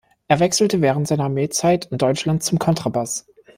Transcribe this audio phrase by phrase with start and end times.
[0.27, 3.27] Er wechselte während seiner Armeezeit in Deutschland zum Kontrabass.